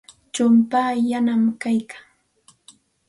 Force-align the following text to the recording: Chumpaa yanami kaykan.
Chumpaa 0.33 0.91
yanami 1.09 1.51
kaykan. 1.61 2.03